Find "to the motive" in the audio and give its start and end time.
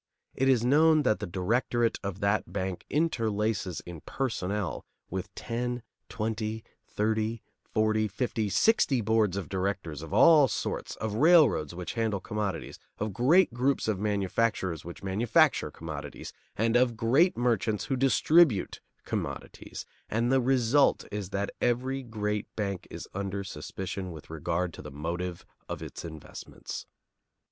24.73-25.45